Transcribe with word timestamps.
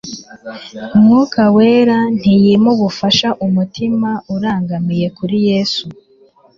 Umwuka 0.97 1.41
Wera 1.55 1.97
ntiyima 2.17 2.67
ubufasha 2.75 3.27
umutima 3.45 4.09
urangamiye 4.35 5.07
kuri 5.17 5.37
Yesu. 5.49 5.85